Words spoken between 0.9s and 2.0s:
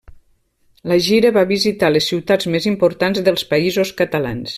La gira va visitar